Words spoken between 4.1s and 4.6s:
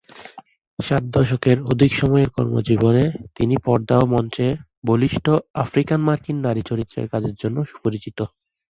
মঞ্চে